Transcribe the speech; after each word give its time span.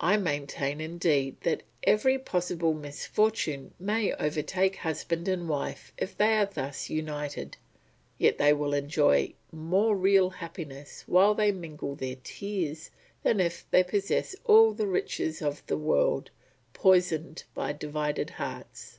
I 0.00 0.16
maintain 0.16 0.80
indeed 0.80 1.40
that 1.42 1.62
every 1.84 2.18
possible 2.18 2.74
misfortune 2.74 3.72
may 3.78 4.12
overtake 4.14 4.74
husband 4.78 5.28
and 5.28 5.48
wife 5.48 5.92
if 5.96 6.16
they 6.18 6.38
are 6.38 6.46
thus 6.46 6.90
united, 6.90 7.56
yet 8.18 8.36
they 8.38 8.52
will 8.52 8.74
enjoy 8.74 9.34
more 9.52 9.94
real 9.96 10.30
happiness 10.30 11.04
while 11.06 11.36
they 11.36 11.52
mingle 11.52 11.94
their 11.94 12.16
tears, 12.24 12.90
than 13.22 13.38
if 13.38 13.64
they 13.70 13.84
possessed 13.84 14.34
all 14.44 14.72
the 14.74 14.88
riches 14.88 15.40
of 15.40 15.64
the 15.68 15.78
world, 15.78 16.32
poisoned 16.72 17.44
by 17.54 17.72
divided 17.72 18.30
hearts. 18.30 18.98